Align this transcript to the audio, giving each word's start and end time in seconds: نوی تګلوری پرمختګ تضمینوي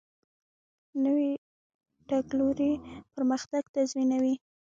نوی 1.03 1.29
تګلوری 2.09 2.71
پرمختګ 3.13 3.63
تضمینوي 3.75 4.33